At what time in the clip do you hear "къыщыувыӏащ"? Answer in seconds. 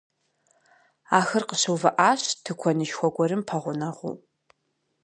1.49-2.21